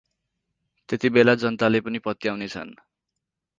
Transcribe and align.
त्यतिबेला 0.89 1.35
जनताले 1.43 1.79
पनि 1.85 1.99
पत्याउनेछन्। 2.05 2.73